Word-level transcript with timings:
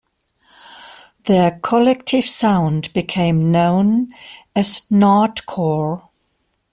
Their 1.27 1.59
collective 1.61 2.25
sound 2.25 2.91
became 2.91 3.51
known 3.51 4.15
as 4.55 4.87
Nardcore. 4.89 6.09